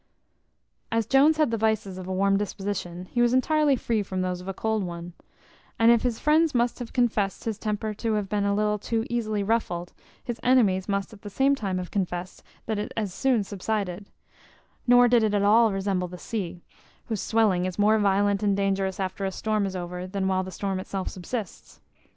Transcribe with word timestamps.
As 0.91 1.05
Jones 1.05 1.37
had 1.37 1.51
the 1.51 1.59
vices 1.59 1.99
of 1.99 2.07
a 2.07 2.11
warm 2.11 2.35
disposition, 2.35 3.05
he 3.11 3.21
was 3.21 3.35
entirely 3.35 3.75
free 3.75 4.01
from 4.01 4.21
those 4.23 4.41
of 4.41 4.47
a 4.47 4.51
cold 4.51 4.83
one; 4.83 5.13
and 5.77 5.91
if 5.91 6.01
his 6.01 6.17
friends 6.17 6.55
must 6.55 6.79
have 6.79 6.91
confest 6.91 7.43
his 7.43 7.59
temper 7.59 7.93
to 7.93 8.13
have 8.13 8.27
been 8.27 8.43
a 8.43 8.55
little 8.55 8.79
too 8.79 9.05
easily 9.11 9.43
ruffled, 9.43 9.93
his 10.23 10.39
enemies 10.41 10.89
must 10.89 11.13
at 11.13 11.21
the 11.21 11.29
same 11.29 11.53
time 11.53 11.77
have 11.77 11.91
confest, 11.91 12.41
that 12.65 12.79
it 12.79 12.91
as 12.97 13.13
soon 13.13 13.43
subsided; 13.43 14.07
nor 14.87 15.07
did 15.07 15.21
it 15.21 15.35
at 15.35 15.43
all 15.43 15.71
resemble 15.71 16.07
the 16.07 16.17
sea, 16.17 16.63
whose 17.05 17.21
swelling 17.21 17.67
is 17.67 17.77
more 17.77 17.99
violent 17.99 18.41
and 18.41 18.57
dangerous 18.57 18.99
after 18.99 19.23
a 19.23 19.31
storm 19.31 19.67
is 19.67 19.75
over 19.75 20.07
than 20.07 20.27
while 20.27 20.41
the 20.43 20.49
storm 20.49 20.79
itself 20.79 21.09
subsists. 21.09 21.79